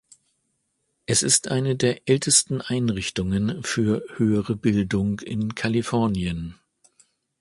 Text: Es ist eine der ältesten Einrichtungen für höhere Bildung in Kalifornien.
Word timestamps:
Es 1.05 1.21
ist 1.21 1.49
eine 1.49 1.75
der 1.75 2.09
ältesten 2.09 2.59
Einrichtungen 2.59 3.61
für 3.61 4.01
höhere 4.17 4.55
Bildung 4.55 5.19
in 5.19 5.53
Kalifornien. 5.53 6.55